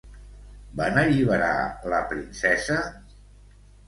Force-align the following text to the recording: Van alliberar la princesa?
Van 0.77 0.95
alliberar 1.01 1.49
la 1.93 1.99
princesa? 2.13 2.79